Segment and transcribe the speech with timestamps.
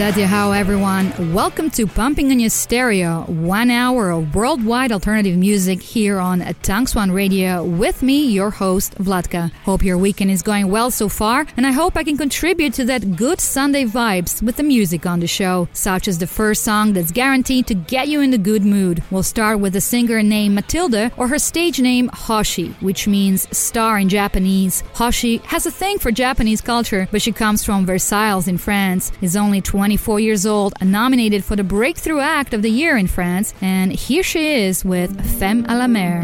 [0.00, 1.34] Daddy how everyone.
[1.34, 6.94] Welcome to Pumping on Your Stereo, one hour of worldwide alternative music here on Tanks
[6.94, 9.52] One Radio with me, your host, Vlatka.
[9.64, 12.86] Hope your weekend is going well so far, and I hope I can contribute to
[12.86, 16.94] that good Sunday vibes with the music on the show, such as the first song
[16.94, 19.02] that's guaranteed to get you in the good mood.
[19.10, 23.98] We'll start with a singer named Matilda, or her stage name Hoshi, which means star
[23.98, 24.82] in Japanese.
[24.94, 29.36] Hoshi has a thing for Japanese culture, but she comes from Versailles in France, is
[29.36, 33.52] only 20 24 years old, nominated for the Breakthrough Act of the Year in France,
[33.60, 36.22] and here she is with Femme à la mer.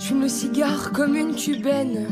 [0.00, 2.08] J'fume le cigare comme une cubaine,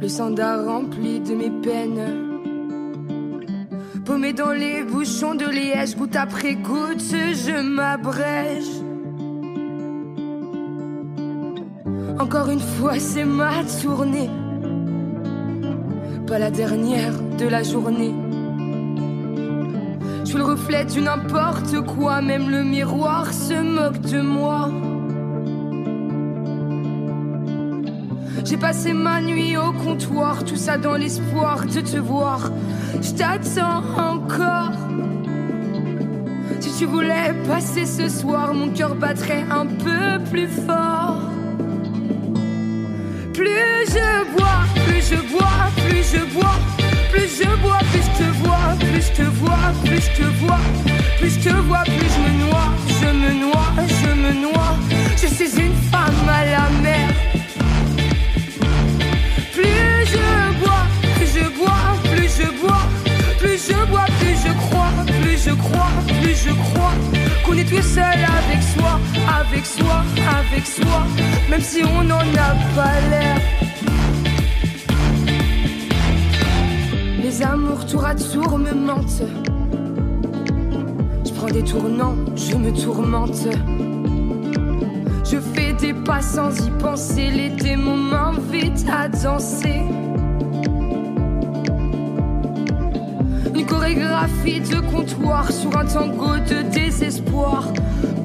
[0.00, 2.24] le sandar rempli de mes peines.
[4.06, 8.87] Paumé dans les bouchons de liège, goutte après goutte, je m'abrège.
[12.20, 14.28] Encore une fois, c'est ma tournée.
[16.26, 18.12] Pas la dernière de la journée.
[20.24, 24.68] Je suis le reflet du n'importe quoi, même le miroir se moque de moi.
[28.44, 32.50] J'ai passé ma nuit au comptoir, tout ça dans l'espoir de te voir.
[33.00, 34.72] Je t'attends encore.
[36.58, 41.37] Si tu voulais passer ce soir, mon cœur battrait un peu plus fort.
[43.38, 46.58] Plus je bois, plus je bois, plus je bois,
[47.12, 50.60] plus je bois, plus je te vois, plus je te vois, plus je te vois,
[51.18, 52.68] plus je te vois, plus je me noie,
[53.00, 53.70] je me noie,
[54.02, 54.76] je me noie.
[55.22, 57.08] Je suis une femme à la mer.
[59.52, 60.84] Plus je bois,
[61.14, 62.82] plus je bois, plus je bois,
[63.38, 66.94] plus je bois, plus je crois, plus je crois, plus je crois
[67.46, 68.07] qu'on est tout seul avec soi,
[69.58, 70.02] avec soi,
[70.38, 71.02] avec soi,
[71.50, 73.40] même si on n'en a pas l'air.
[77.20, 79.24] Les amours tour à tour me mentent.
[81.24, 83.48] Je prends des tournants, je me tourmente.
[85.24, 89.82] Je fais des pas sans y penser, les démons m'invitent à danser.
[93.56, 97.64] Une chorégraphie de comptoir sur un tango de désespoir.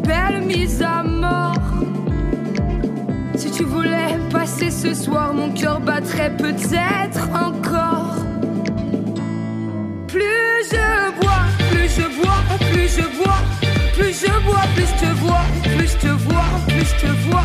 [0.04, 1.56] Belle mise à mort.
[3.36, 8.16] Si tu voulais passer ce soir, mon cœur battrait peut-être encore.
[10.08, 13.40] Plus je bois, plus je bois, plus je bois,
[13.98, 17.44] plus je bois, plus je te vois, plus je te vois, plus je te vois,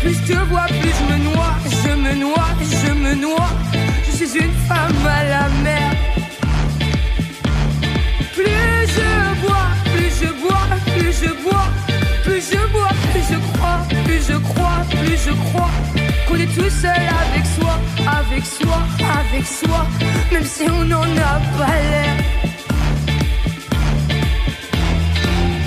[0.00, 1.54] plus je te vois, plus je me noie,
[1.84, 3.50] je me noie, je me noie.
[4.04, 5.90] Je suis une femme à la mer.
[8.34, 9.10] Plus je
[9.46, 9.68] bois,
[12.50, 15.70] je bois, plus je crois, plus je crois, plus je crois
[16.26, 17.74] qu'on est tout seul avec soi,
[18.20, 18.78] avec soi,
[19.20, 19.86] avec soi,
[20.32, 22.16] même si on n'en a pas l'air.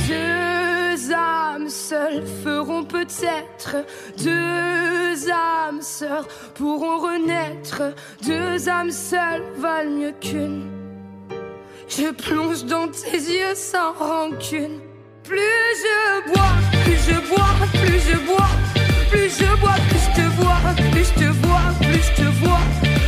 [0.07, 3.85] Deux âmes seules feront peut-être
[4.17, 7.81] deux âmes sœurs pourront renaître.
[8.25, 10.69] Deux âmes seules valent mieux qu'une.
[11.87, 14.84] Je plonge dans tes yeux sans rancune.
[15.27, 15.37] Plus
[15.83, 16.53] je bois,
[16.83, 18.49] plus je bois, plus je bois,
[19.09, 20.59] plus je bois, plus je te vois,
[20.91, 22.59] plus je te vois, plus je te vois,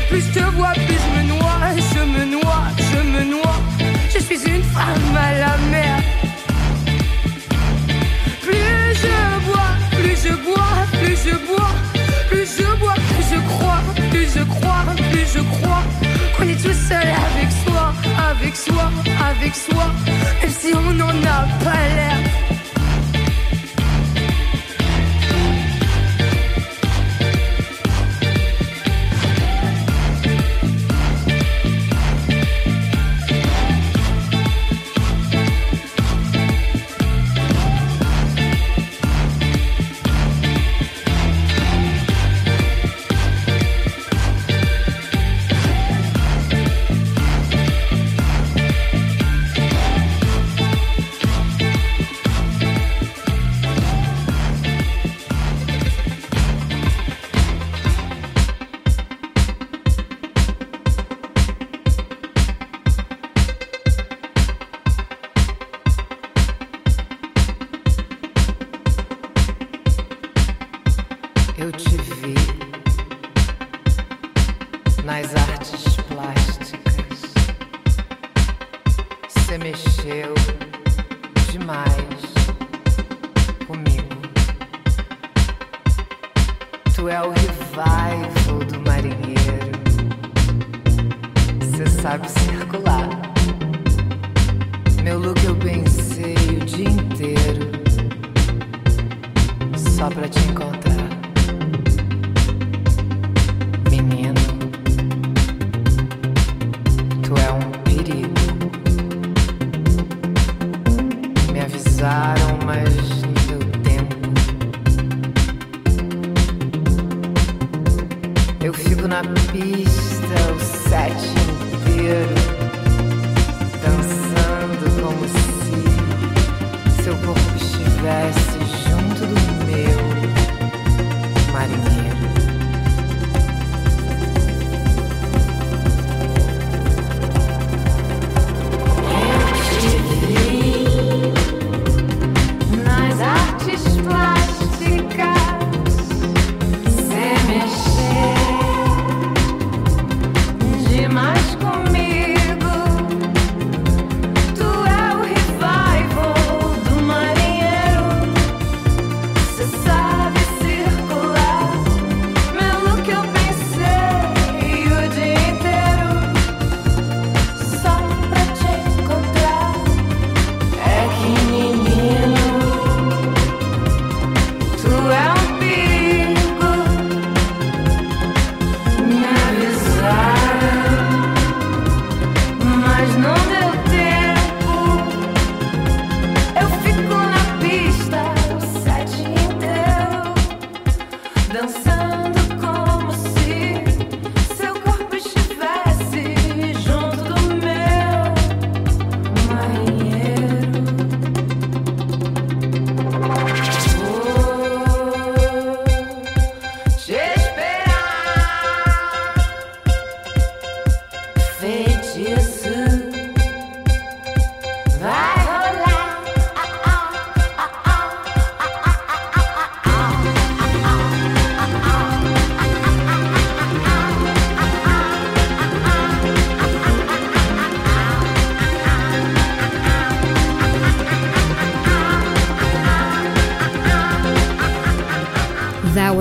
[0.10, 1.60] plus je te vois, plus je me noie,
[1.94, 3.60] je me noie, je me noie.
[4.10, 6.00] Je suis une femme à la mer.
[8.42, 11.70] Plus je bois, plus je bois, plus je bois,
[12.30, 15.84] plus je bois, plus je crois, plus je crois, plus je crois
[16.36, 17.94] qu'on est tout seul avec soi,
[18.32, 18.92] avec soi,
[19.30, 19.86] avec soi,
[20.42, 22.27] même si on n'en a pas l'air.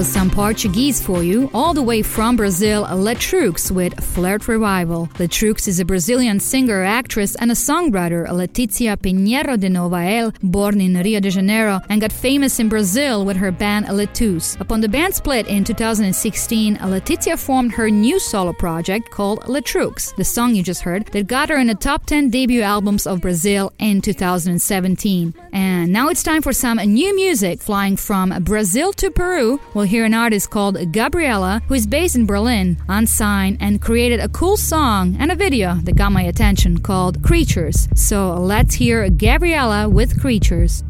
[0.06, 5.10] Some Portuguese for you, all the way from Brazil, Letrux with Flerte Revival.
[5.18, 10.94] Letrux is a Brazilian singer, actress, and a songwriter, Leticia Pinheiro de Novaes, born in
[10.94, 14.58] Rio de Janeiro, and got famous in Brazil with her band Letuce.
[14.60, 20.24] Upon the band split in 2016, Leticia formed her new solo project called Letrux, the
[20.24, 23.72] song you just heard, that got her in the top 10 debut albums of Brazil
[23.80, 25.34] in 2017.
[25.52, 29.60] And now it's time for some new music, flying from Brazil to Peru.
[29.74, 34.28] We'll hear an artist called Gavriela, who is based in Berlin, unsigned, and created a
[34.28, 37.88] cool song and a video that got my attention called Creatures.
[37.94, 40.84] So let's hear Gavriela with Creatures.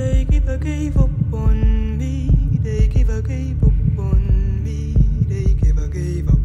[0.00, 0.54] they give a
[0.98, 2.30] up on me
[2.62, 4.94] they give a up on me
[5.28, 5.88] they give a
[6.32, 6.40] up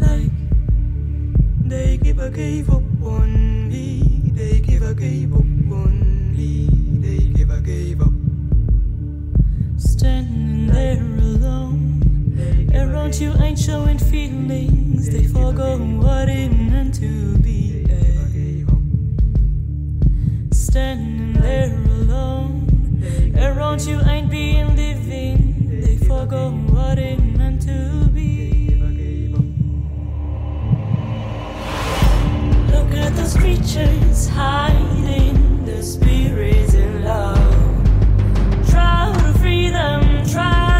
[0.00, 0.32] like
[1.68, 2.85] they give a up
[12.74, 17.66] around you ain't showing feelings they forgo what it meant to be
[20.76, 23.02] standing there alone.
[23.34, 25.80] Around you ain't being living.
[25.80, 28.74] They forgo what it meant to be.
[32.74, 38.68] Look at those creatures hiding, the spirits in love.
[38.68, 40.75] Try to free them, try.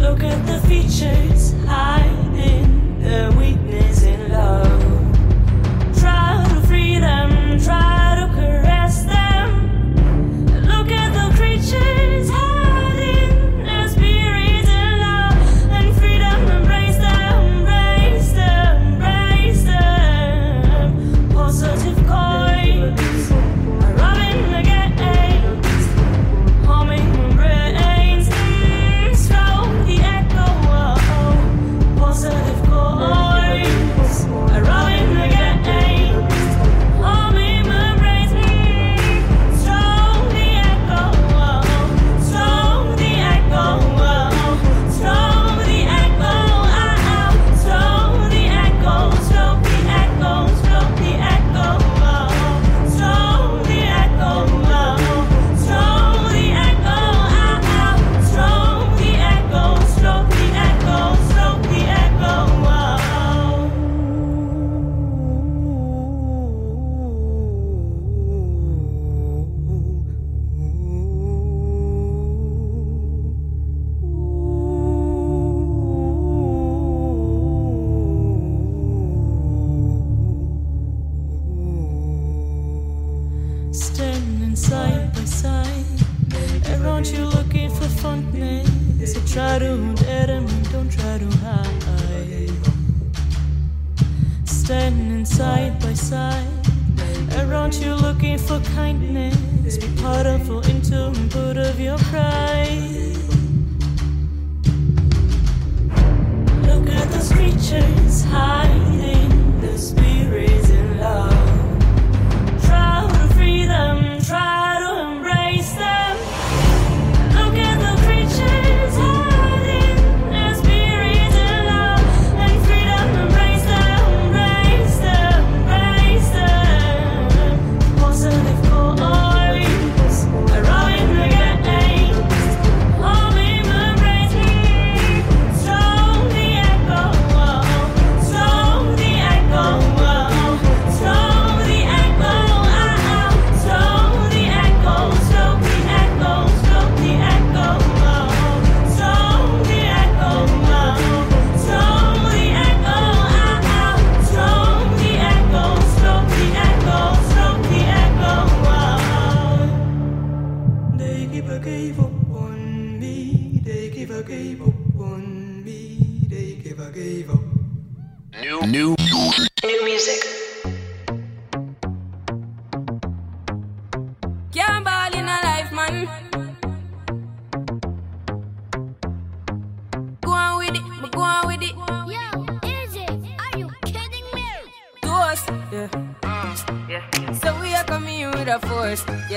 [0.00, 4.80] Look at the features hiding, the weakness in love.
[5.98, 7.97] Try to free them, try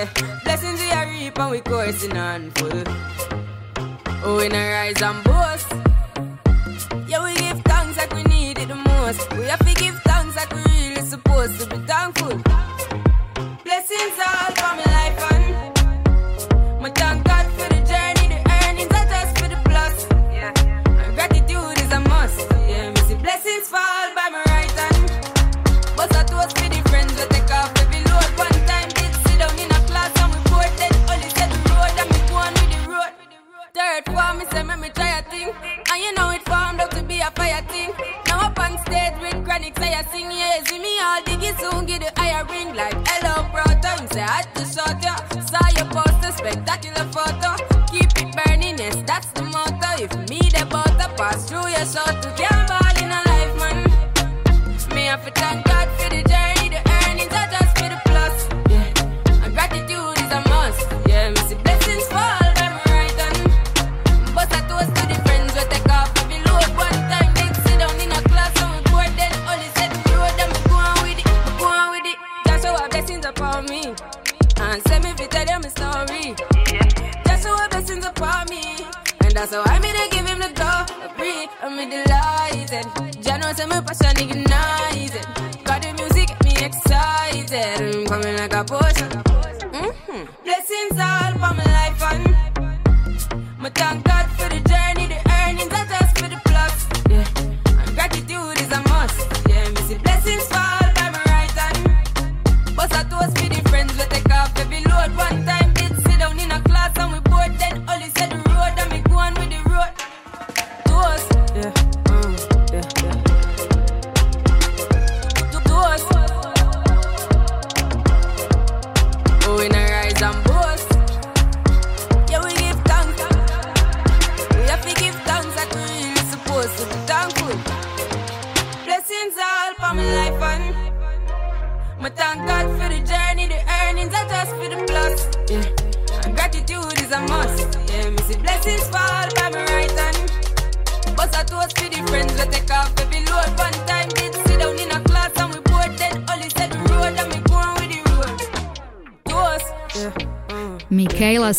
[0.02, 0.40] yeah.
[0.44, 2.84] Blessings we are reaping, we coursing on full.
[4.24, 5.71] Oh, in a rise and boast.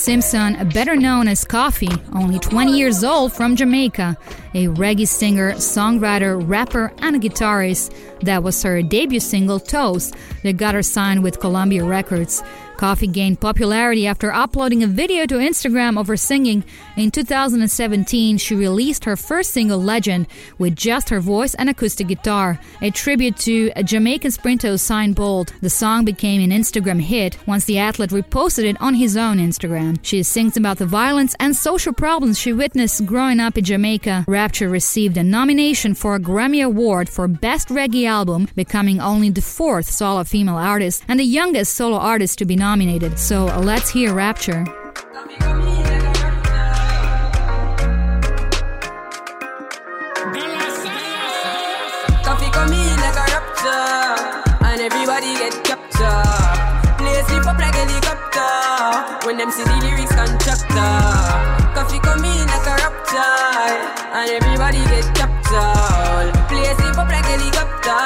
[0.03, 4.17] Simpson, better known as Koffee, only 20 years old from Jamaica,
[4.53, 7.95] a reggae singer, songwriter, rapper, and guitarist.
[8.23, 12.43] That was her debut single, Toast, that got her signed with Columbia Records.
[12.83, 16.65] Koffee gained popularity after uploading a video to Instagram of her singing.
[16.97, 20.27] In 2017, she released her first single, Legend,
[20.59, 25.53] with just her voice and acoustic guitar, a tribute to a Jamaican sprinter Usain Bolt.
[25.61, 30.01] The song became an Instagram hit once the athlete reposted it on his own Instagram.
[30.03, 34.25] She sings about the violence and social problems she witnessed growing up in Jamaica.
[34.27, 39.41] Rapture received a nomination for a Grammy Award for Best Reggae Album, becoming only the
[39.41, 43.61] fourth solo female artist and the youngest solo artist to be nominated nominated, so uh,
[43.61, 44.65] let's hear Rapture.
[59.25, 60.13] when them see the lyrics.
[61.75, 63.73] Koffee come in like a rapture
[64.19, 65.33] and everybody get up
[67.09, 68.01] like helicopter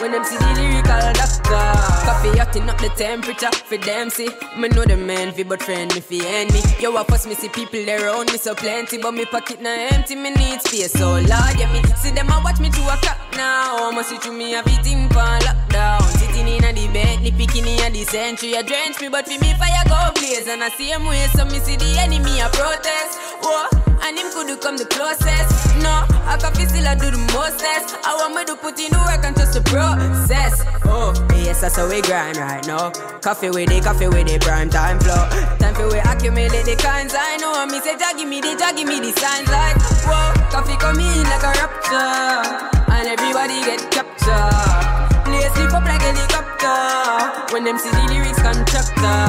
[0.00, 4.28] when them see the lyrical doctor, Koffee hotting up the temperature for them see.
[4.58, 6.60] Me know the man fi but friend me fi enemy.
[6.80, 9.74] Yo, I first me see people there around me so plenty, but me pocket now
[9.90, 10.16] empty.
[10.16, 13.25] Me need space, so Lord, yeah me see them a watch me to a clock
[13.36, 13.90] now.
[13.90, 16.02] Must see through me everything for lockdown.
[16.18, 19.38] Sitting in a the bed, the picking in the century, a drench me, but for
[19.40, 22.48] me fire go blaze and I see him way, so me see the enemy a
[22.50, 23.18] protest.
[23.40, 23.68] Whoa,
[24.02, 25.48] and him could come the closest.
[25.80, 27.96] No, I can feel still I do the mostest.
[28.04, 30.64] I want me to put in the work and trust the process.
[30.84, 32.90] Oh, yes, that's how we grind right now.
[33.20, 35.28] Koffee with it, Koffee with it, prime time flow.
[35.58, 37.66] Time for we accumulate the kinds I know.
[37.66, 41.44] Me say, give me the, give me the signs like, whoa, Koffee come in like
[41.44, 42.75] a rapture,
[43.06, 45.22] and everybody get captured.
[45.22, 49.22] Play sleep up like helicopter when them see the lyrics constructor.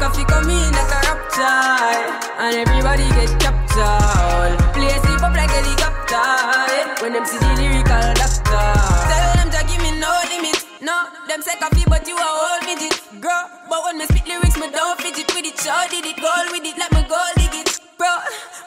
[0.00, 2.00] Koffee come in like a rapture,
[2.40, 4.56] and everybody get captured.
[4.72, 8.72] Play sleep up like helicopter when them see the lyrical doctor.
[9.12, 10.64] Tell them to give me no limit.
[10.80, 13.50] No, them say Koffee, but you a whole midget, girl.
[13.68, 15.60] But when me spit lyrics, me don't fidget with it.
[15.60, 17.68] Show did it, goal with it, like me goal dig it,
[18.04, 18.16] bro.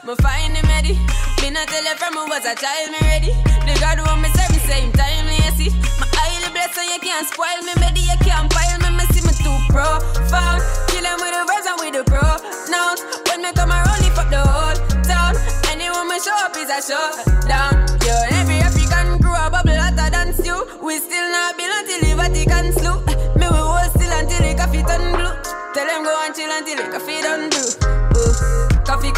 [0.02, 0.98] Me find him ready.
[1.38, 3.30] Been a tell from me was a child, me ready.
[3.66, 5.70] The God want me serve me same time, me you see.
[6.02, 8.02] My highly blessed, you can't spoil me, baby.
[8.02, 10.58] You can't pile me, me see me too profound.
[10.90, 13.00] Kill them with the verbs and with the pronouns.
[13.30, 15.38] When me come around, lift up the whole town.
[15.70, 17.86] Anyone me show up is a showdown.
[18.02, 20.58] Yo, every African grew a bubble hotter than stew.
[20.82, 22.98] We still not build until the Vatican slew.
[23.38, 25.34] Me we hold still until the coffee turn blue.
[25.74, 27.87] Tell them go and chill until the coffee done brew.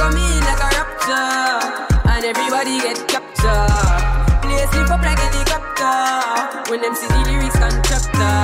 [0.01, 1.61] Come in like a rapture,
[2.09, 4.41] and everybody get captured.
[4.41, 8.41] Play sleep up like helicopter when them see the lyrics constructor.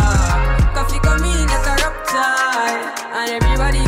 [0.77, 2.77] Koffee come in like a rapture,
[3.17, 3.86] and everybody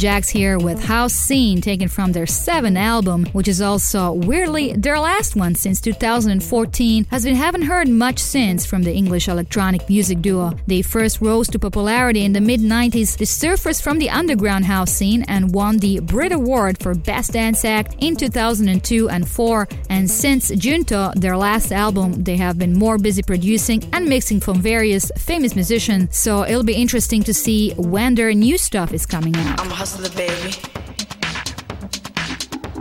[0.00, 4.98] Jaxx here with House Scene, taken from their seventh album, which is also weirdly their
[4.98, 10.22] last one since 2014, as we haven't heard much since from the English electronic music
[10.22, 10.56] duo.
[10.66, 13.18] They first rose to popularity in the mid 90s.
[13.18, 17.62] They surfaced from the underground house scene and won the Brit Award for Best Dance
[17.66, 19.68] Act in 2002 and 4.
[20.00, 24.58] And since Junto, their last album, they have been more busy producing and mixing from
[24.58, 26.16] various famous musicians.
[26.16, 29.60] So it'll be interesting to see when their new stuff is coming out.
[29.60, 30.56] I'm a hustler, baby.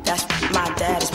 [0.06, 1.14] That's my dad's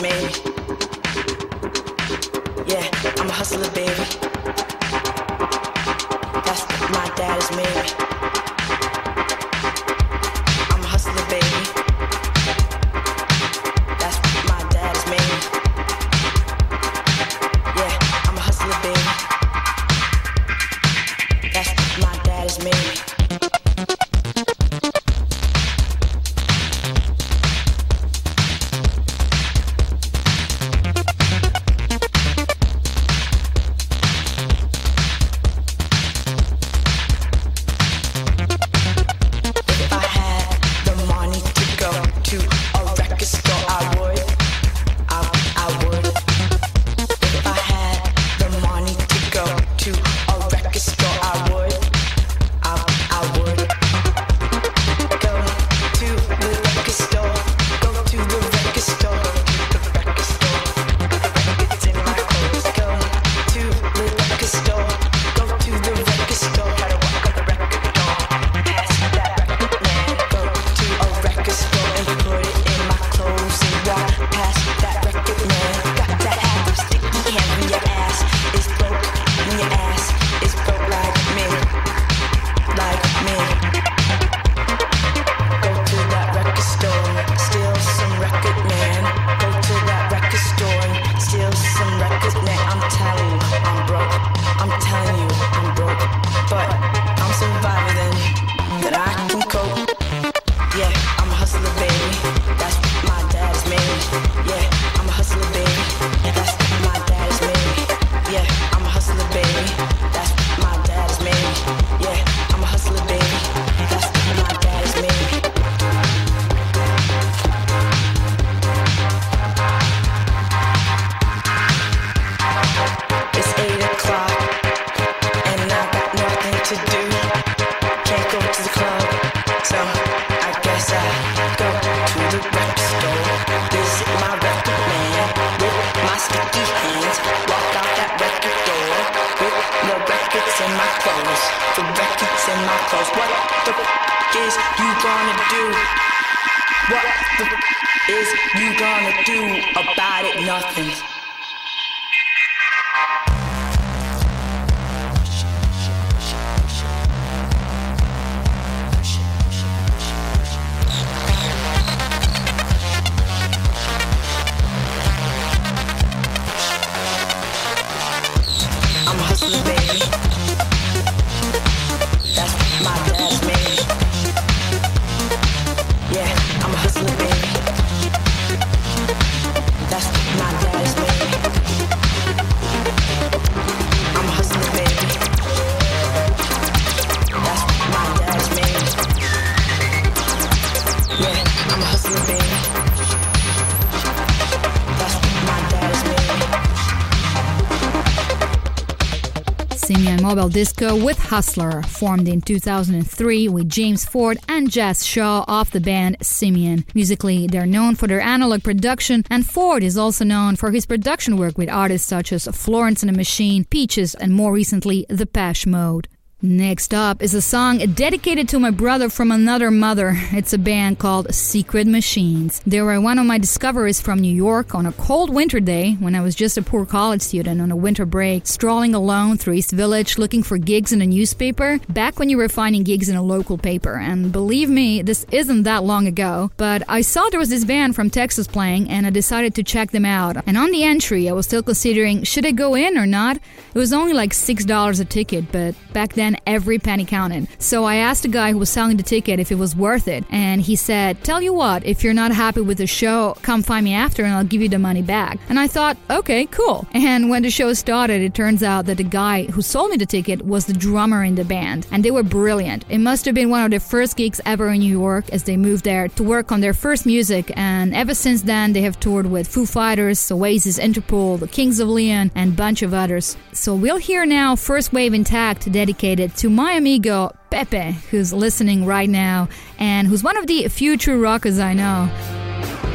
[200.49, 206.17] Disco with Hustler, formed in 2003 with James Ford and Jas Shaw of the band
[206.21, 206.85] Simian.
[206.93, 211.37] Musically, they're known for their analog production, and Ford is also known for his production
[211.37, 216.07] work with artists such as Florence and the Machine, Peaches, and more recently, Depeche Mode.
[216.45, 220.13] Next up is a song dedicated to my brother from another mother.
[220.31, 222.61] It's a band called Secret Machines.
[222.67, 226.13] They were one of my discoveries from New York on a cold winter day when
[226.13, 229.71] I was just a poor college student on a winter break, strolling alone through East
[229.71, 233.23] Village looking for gigs in a newspaper, back when you were finding gigs in a
[233.23, 233.95] local paper.
[233.95, 237.95] And believe me, this isn't that long ago, but I saw there was this band
[237.95, 240.37] from Texas playing and I decided to check them out.
[240.45, 243.37] And on the entry, I was still considering should I go in or not?
[243.37, 247.47] It was only like $6 a ticket, but back then and every penny counted.
[247.59, 250.23] So I asked the guy who was selling the ticket if it was worth it,
[250.29, 253.83] and he said, Tell you what, if you're not happy with the show, come find
[253.85, 255.39] me after and I'll give you the money back.
[255.49, 256.87] And I thought, okay, cool.
[256.93, 260.05] And when the show started, it turns out that the guy who sold me the
[260.05, 262.85] ticket was the drummer in the band, and they were brilliant.
[262.89, 265.57] It must have been one of their first gigs ever in New York as they
[265.57, 269.27] moved there to work on their first music, and ever since then, they have toured
[269.27, 273.37] with Foo Fighters, Oasis, Interpol, the Kings of Leon, and bunch of others.
[273.53, 279.09] So we'll hear now First Wave Intact dedicated to my amigo Pepe, who's listening right
[279.09, 282.94] now, and who's one of the few true rockers I know.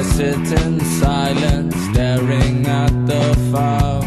[0.00, 0.34] I sit
[0.64, 3.22] in silence, staring at the
[3.52, 4.02] fire.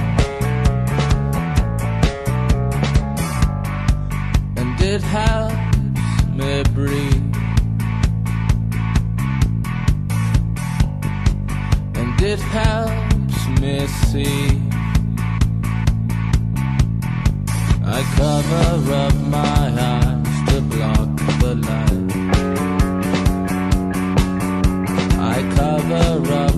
[4.58, 7.36] And it helps me breathe.
[11.94, 14.60] And it helps me see.
[17.86, 22.43] I cover up my eyes to block the light.
[25.90, 26.53] the road.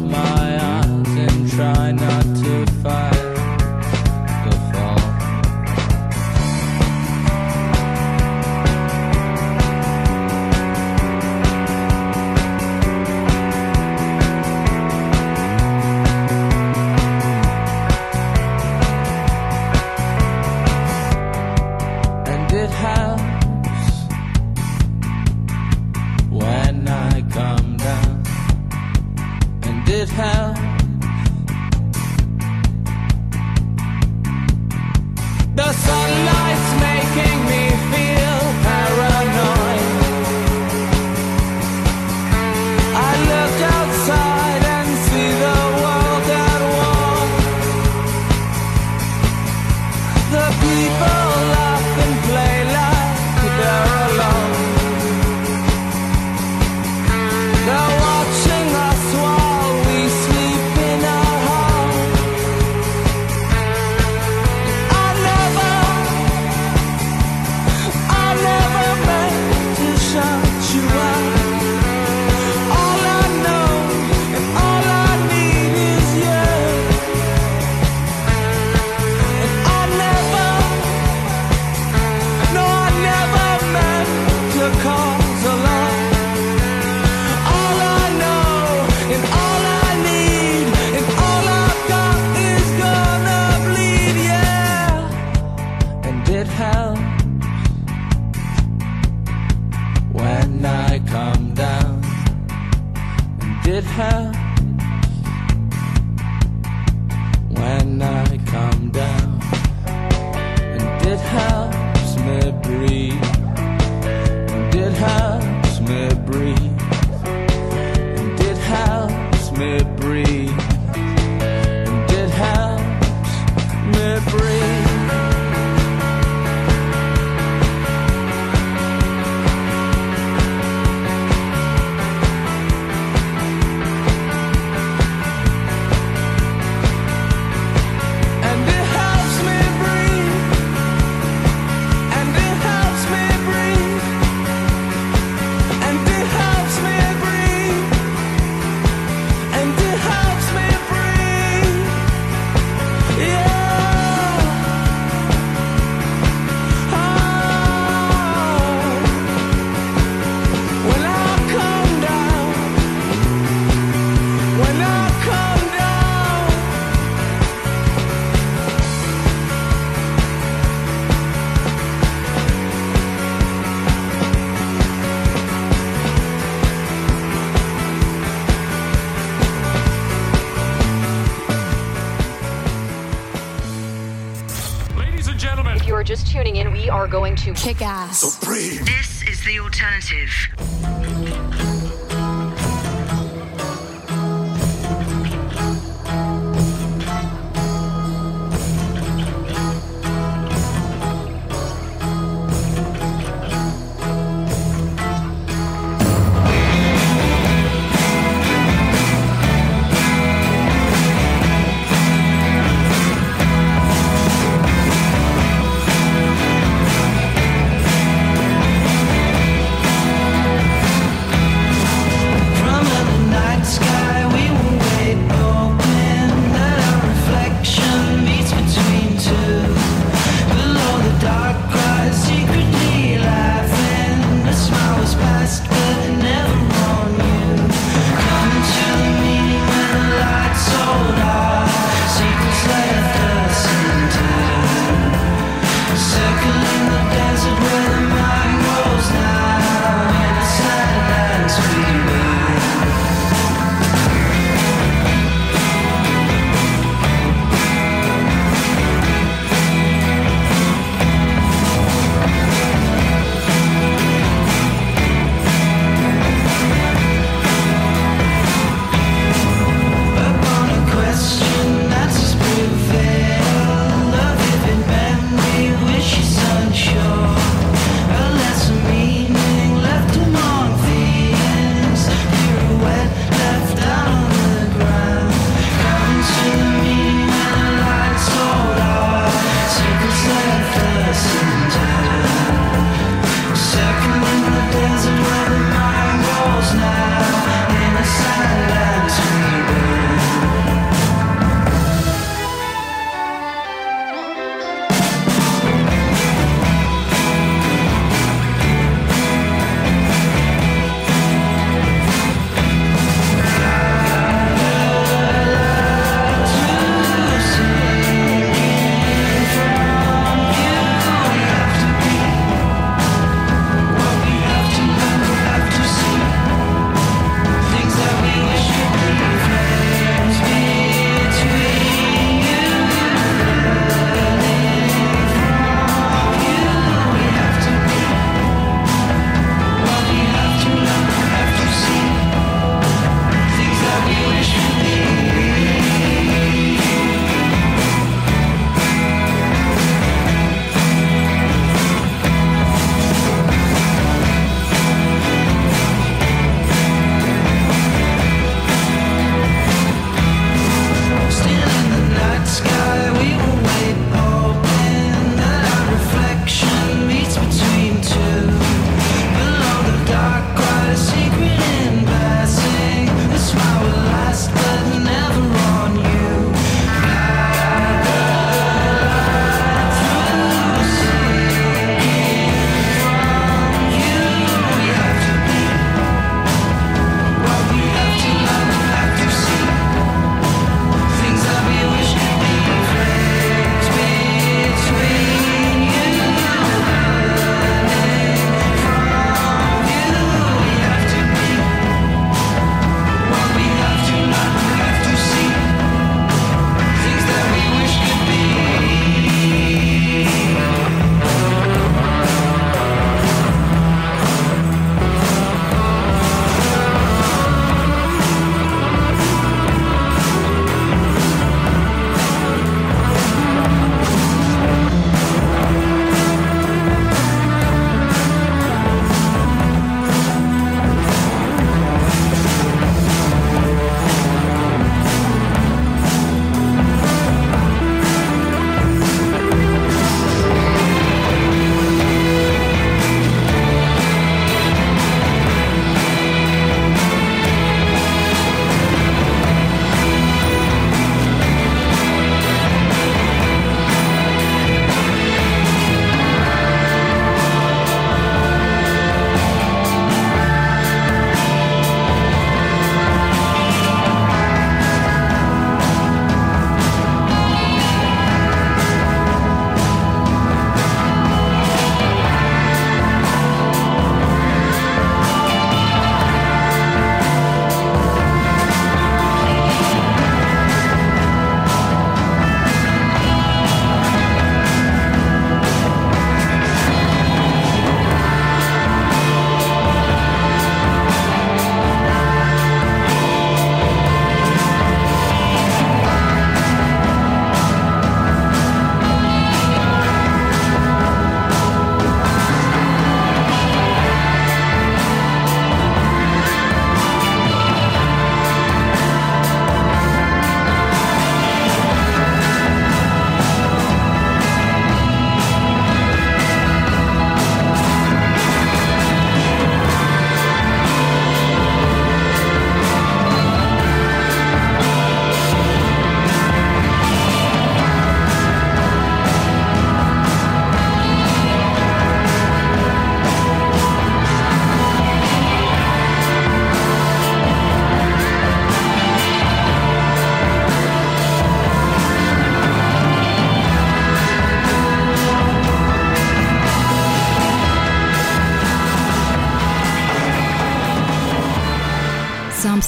[187.06, 188.20] are going to kick ass.
[188.22, 188.35] So-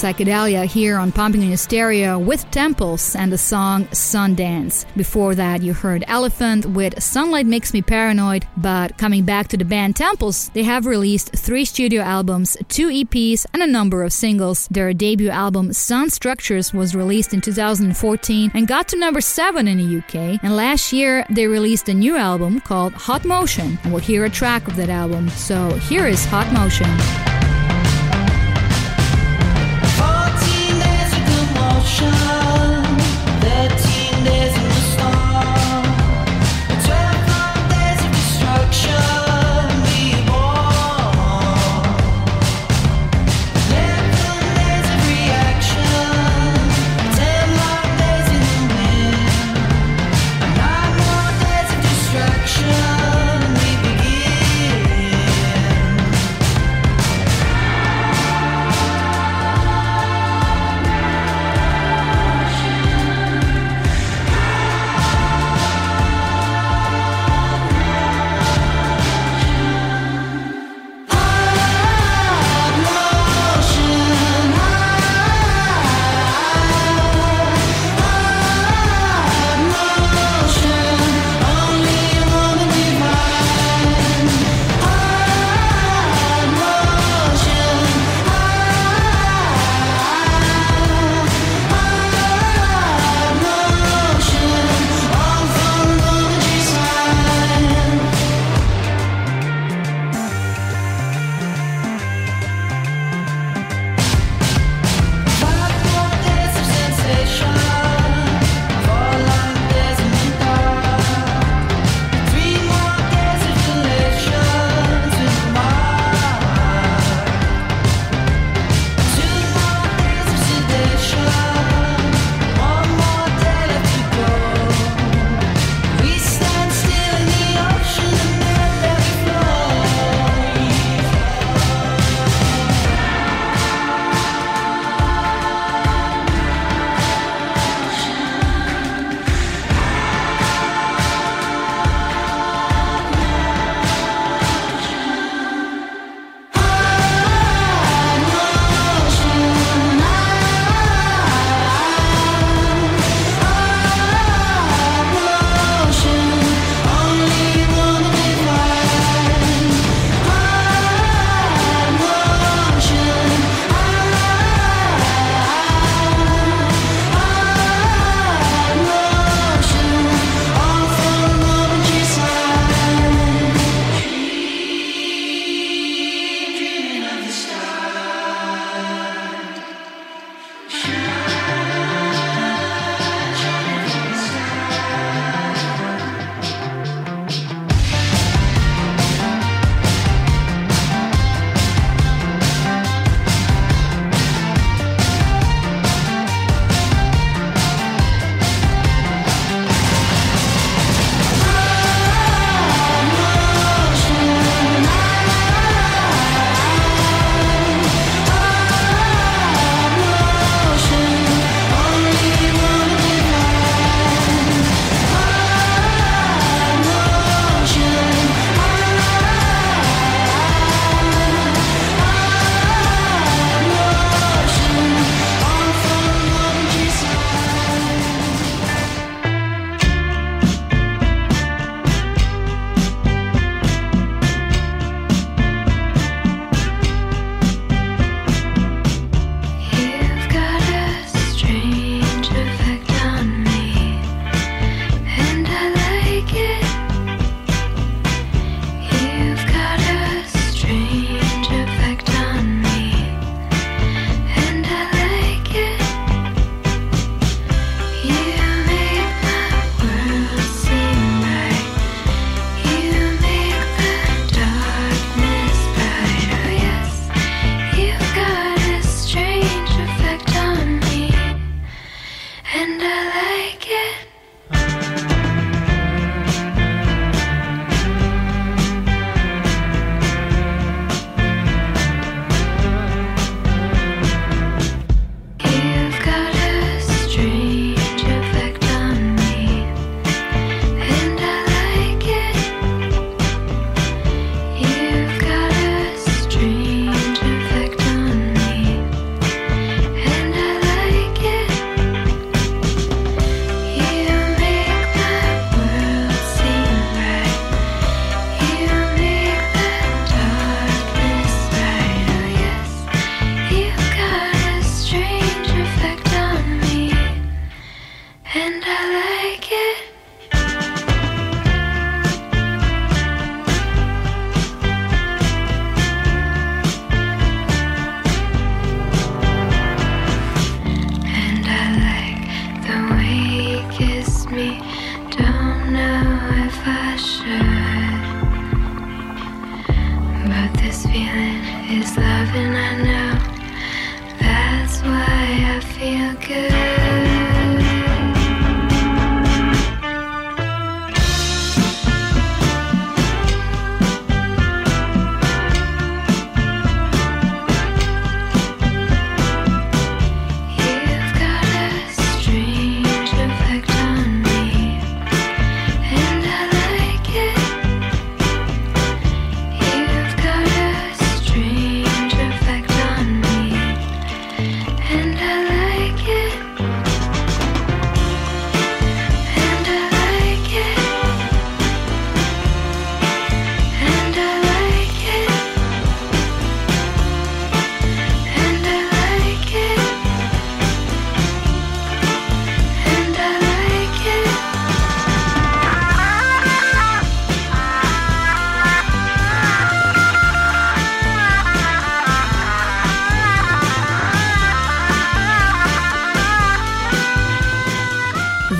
[0.07, 4.85] psychedelia here on Pumping On Your Stereo with Temples and the song Sundance.
[4.95, 8.47] Before that, you heard Elefant with Sunlight Makes Me Paranoid.
[8.55, 13.45] But coming back to the band Temples, they have released three studio albums, two EPs,
[13.53, 14.69] and a number of singles.
[14.71, 19.77] Their debut album Sun Structures was released in 2014 and got to number 7 in
[19.77, 20.39] the UK.
[20.41, 23.77] And last year, they released a new album called Hot Motion.
[23.83, 25.27] And we'll hear a track of that album.
[25.31, 27.26] So here is Hot Motion.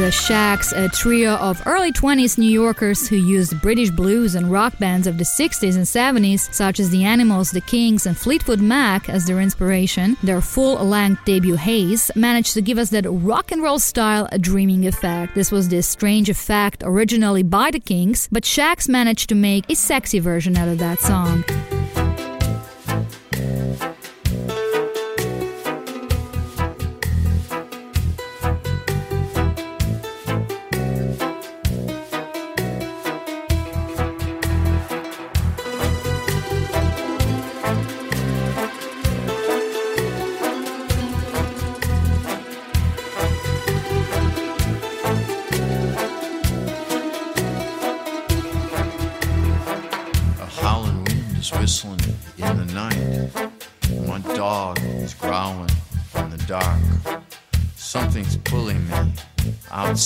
[0.08, 4.80] The Shacks, a trio of early 20s New Yorkers who used British blues and rock
[4.80, 9.10] bands of the 60s and 70s, such as The Animals, The Kinks, and Fleetwood Mac,
[9.10, 10.16] as their inspiration.
[10.24, 14.88] Their full length debut, Haze, managed to give us that rock and roll style dreaming
[14.88, 15.36] effect.
[15.36, 19.76] This was this strange effect originally by The Kinks, but Shacks managed to make a
[19.76, 21.44] sexy version out of that song.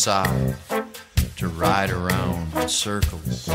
[0.04, 3.48] To ride around in circles.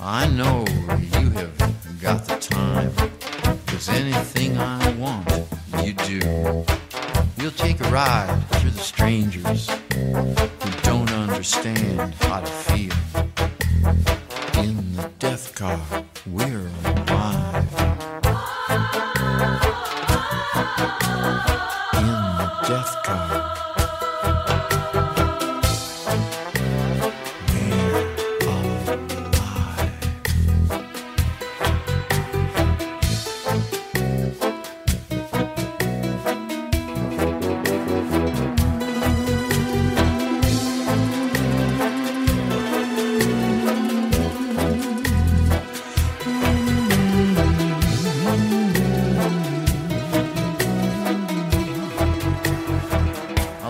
[0.00, 0.64] I know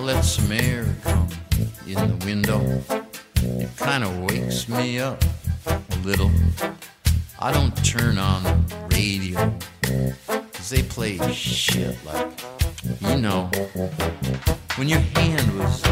[0.09, 1.29] Let some air come
[1.87, 2.63] in the window.
[3.61, 5.23] It kind of wakes me up
[5.67, 6.31] a little.
[7.39, 9.53] I don't turn on the radio,
[10.55, 12.27] cause they play shit like,
[13.01, 13.51] you know,
[14.77, 15.83] when your hand was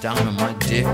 [0.00, 0.88] down on my dick,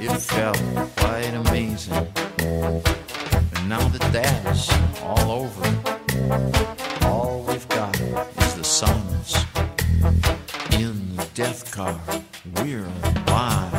[0.00, 0.60] it felt
[0.96, 1.94] quite amazing.
[2.40, 4.68] And now that that is
[5.04, 9.53] all over, all we've got is the silence
[11.44, 12.00] death car.
[12.56, 12.86] We're
[13.26, 13.73] alive.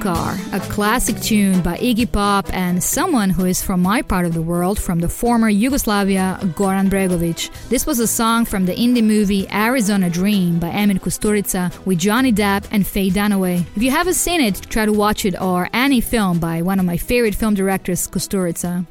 [0.00, 4.32] Car, a classic tune by Iggy Pop and someone who is from my part of
[4.32, 7.50] the world, from the former Yugoslavia, Goran Bregovic.
[7.68, 12.32] This was a song from the indie movie Arizona Dream by Emir Kusturica with Johnny
[12.32, 13.66] Depp and Faye Dunaway.
[13.76, 16.86] If you haven't seen it, try to watch it or any film by one of
[16.86, 18.86] my favorite film directors, Kusturica.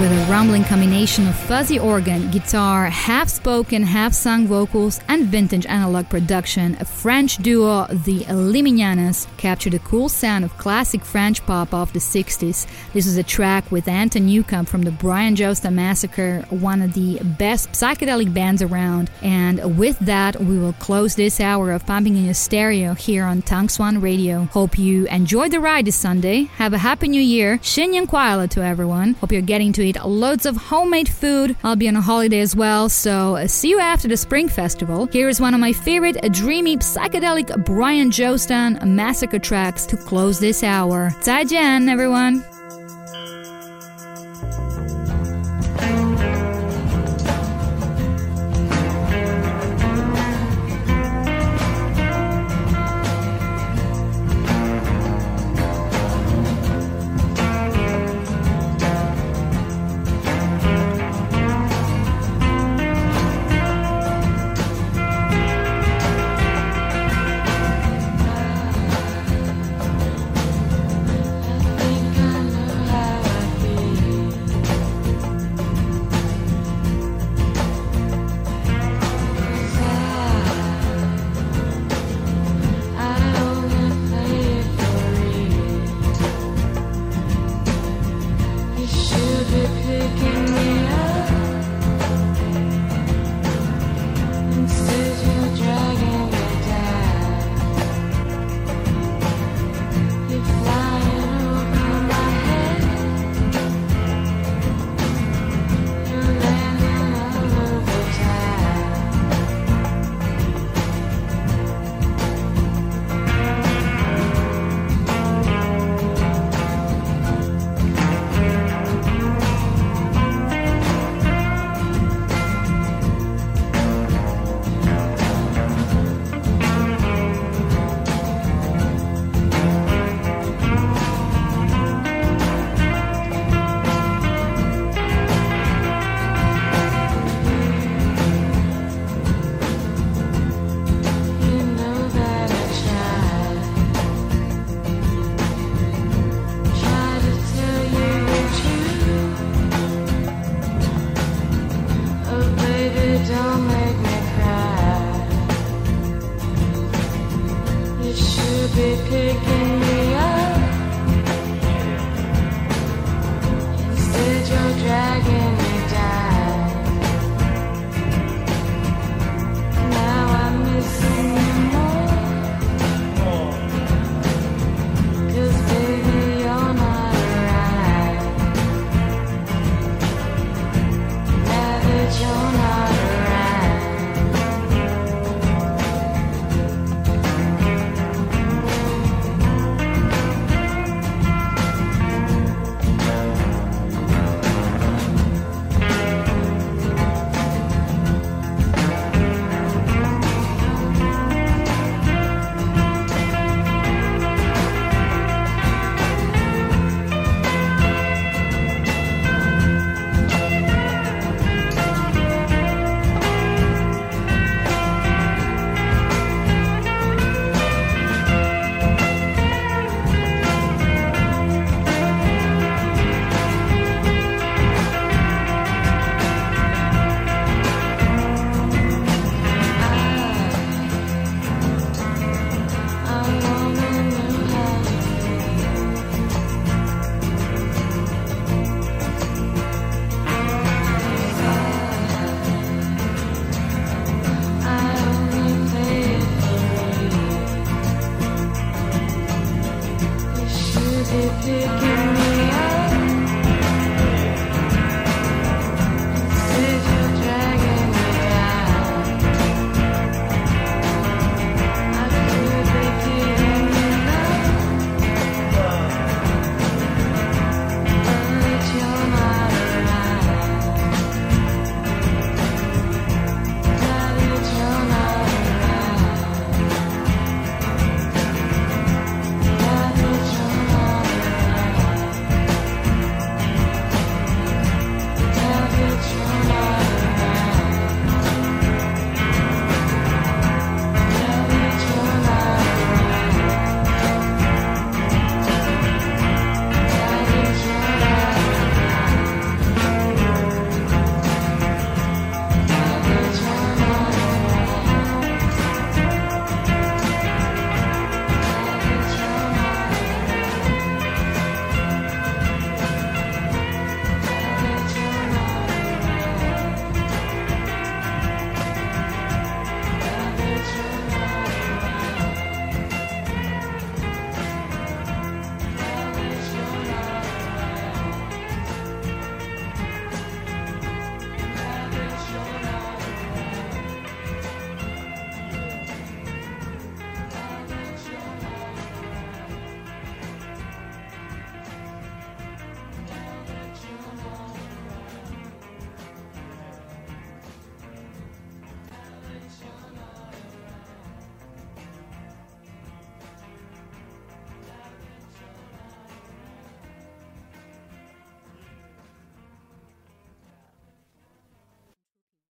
[0.00, 5.66] With a rumbling combination of fuzzy organ, guitar, half spoken, half sung vocals, and vintage
[5.66, 11.74] analog production, a French duo, the Liminanas, captured the cool sound of classic French pop
[11.74, 12.66] of the 60s.
[12.94, 17.18] This is a track with Anton Newcombe from the Brian Jonestown Massacre, one of the
[17.38, 19.10] best psychedelic bands around.
[19.20, 23.42] And with that, we will close this hour of Pumping On Your Stereo here on
[23.42, 24.44] Tang Swan Radio.
[24.44, 26.44] Hope you enjoyed the ride this Sunday.
[26.56, 27.58] Have a happy new year.
[27.58, 29.12] Shinyan Kwaila to everyone.
[29.20, 31.56] Hope you're getting to eat loads of homemade food.
[31.62, 35.06] I'll be on a holiday as well, so uh, see you after the Spring Festival.
[35.12, 40.62] Here's one of my favorite uh, dreamy psychedelic Brian Jonestown Massacre tracks to close this
[40.62, 41.10] hour.
[41.20, 42.59] 再见, everyone.